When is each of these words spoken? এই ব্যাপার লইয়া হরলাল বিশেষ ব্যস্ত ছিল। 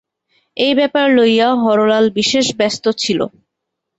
এই 0.57 0.73
ব্যাপার 0.75 1.05
লইয়া 1.17 1.49
হরলাল 1.63 2.05
বিশেষ 2.17 2.45
ব্যস্ত 2.59 2.85
ছিল। 3.01 3.19